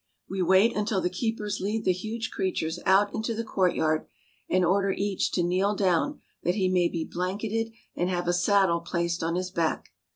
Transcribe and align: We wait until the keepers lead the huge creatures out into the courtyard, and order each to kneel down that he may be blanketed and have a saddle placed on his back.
We 0.27 0.41
wait 0.41 0.75
until 0.75 0.99
the 0.99 1.11
keepers 1.11 1.59
lead 1.59 1.85
the 1.85 1.91
huge 1.93 2.31
creatures 2.31 2.79
out 2.87 3.13
into 3.13 3.35
the 3.35 3.43
courtyard, 3.43 4.07
and 4.49 4.65
order 4.65 4.89
each 4.91 5.31
to 5.33 5.43
kneel 5.43 5.75
down 5.75 6.21
that 6.41 6.55
he 6.55 6.69
may 6.69 6.89
be 6.89 7.05
blanketed 7.05 7.71
and 7.95 8.09
have 8.09 8.27
a 8.27 8.33
saddle 8.33 8.79
placed 8.79 9.21
on 9.21 9.35
his 9.35 9.51
back. 9.51 9.89